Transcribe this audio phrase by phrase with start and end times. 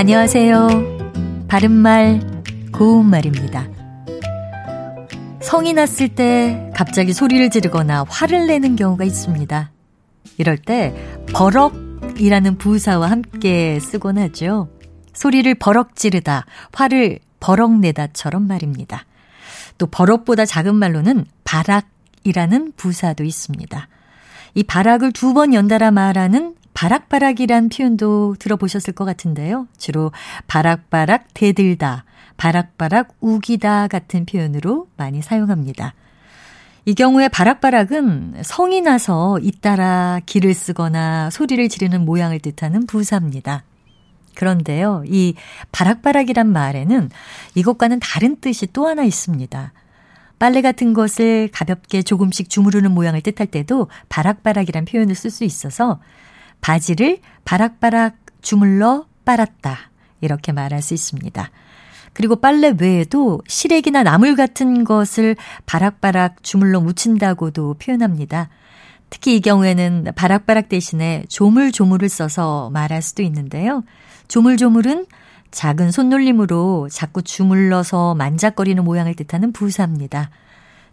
[0.00, 1.46] 안녕하세요.
[1.46, 2.42] 바른말,
[2.72, 3.68] 고운말입니다.
[5.42, 9.70] 성이 났을 때 갑자기 소리를 지르거나 화를 내는 경우가 있습니다.
[10.38, 10.94] 이럴 때
[11.34, 14.70] 버럭이라는 부사와 함께 쓰곤 하죠.
[15.12, 19.04] 소리를 버럭 지르다, 화를 버럭 내다처럼 말입니다.
[19.76, 23.88] 또 버럭보다 작은 말로는 바락이라는 부사도 있습니다.
[24.54, 29.68] 이 바락을 두 번 연달아 말하는 바락바락이란 표현도 들어보셨을 것 같은데요.
[29.76, 30.12] 주로
[30.46, 32.06] 바락바락 대들다,
[32.38, 35.92] 바락바락 우기다 같은 표현으로 많이 사용합니다.
[36.86, 43.62] 이 경우에 바락바락은 성이 나서 잇따라 길을 쓰거나 소리를 지르는 모양을 뜻하는 부사입니다.
[44.34, 45.34] 그런데요, 이
[45.72, 47.10] 바락바락이란 말에는
[47.56, 49.74] 이것과는 다른 뜻이 또 하나 있습니다.
[50.38, 56.00] 빨래 같은 것을 가볍게 조금씩 주무르는 모양을 뜻할 때도 바락바락이란 표현을 쓸 수 있어서
[56.60, 59.90] 바지를 바락바락 주물러 빨았다.
[60.20, 61.50] 이렇게 말할 수 있습니다.
[62.12, 65.36] 그리고 빨래 외에도 시래기나 나물 같은 것을
[65.66, 68.48] 바락바락 주물러 묻힌다고도 표현합니다.
[69.10, 73.82] 특히 이 경우에는 바락바락 대신에 조물조물을 써서 말할 수도 있는데요.
[74.28, 75.06] 조물조물은
[75.50, 80.30] 작은 손놀림으로 자꾸 주물러서 만작거리는 모양을 뜻하는 부사입니다.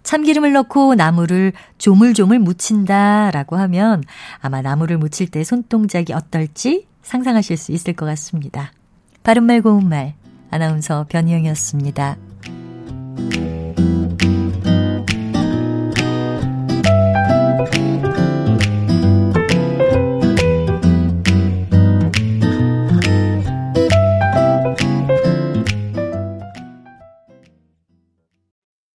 [0.08, 4.02] 참기름을 넣고 나무를 조물조물 묻힌다 라고 하면
[4.40, 8.72] 아마 나무를 묻힐 때 손동작이 어떨지 상상하실 수 있을 것 같습니다.
[9.24, 10.14] 바른말 고운말
[10.50, 12.16] 아나운서 변희영이었습니다.